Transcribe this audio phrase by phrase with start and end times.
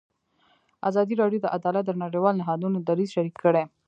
[0.89, 3.63] ازادي راډیو د عدالت د نړیوالو نهادونو دریځ شریک کړی.